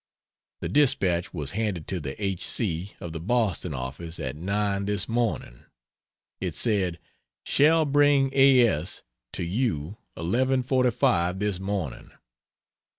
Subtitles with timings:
[0.61, 2.43] The dispatch was handed to the h.
[2.43, 2.93] c.
[2.99, 5.65] of the Boston office at 9 this morning.
[6.39, 6.97] It said,
[7.45, 8.61] "Shall bring A.
[8.67, 9.03] S.
[9.33, 12.09] to you eleven forty five this morning."